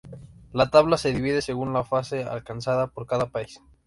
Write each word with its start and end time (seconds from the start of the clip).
La 0.51 0.67
tabla 0.71 0.97
se 0.97 1.13
divide 1.13 1.43
según 1.43 1.73
la 1.73 1.83
fase 1.83 2.23
alcanzada 2.23 2.87
por 2.87 3.05
cada 3.05 3.27
país. 3.27 3.59